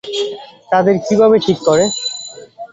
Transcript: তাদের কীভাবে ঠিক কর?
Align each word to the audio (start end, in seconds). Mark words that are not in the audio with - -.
তাদের 0.71 0.95
কীভাবে 1.05 1.37
ঠিক 1.45 1.57
কর? 1.65 1.79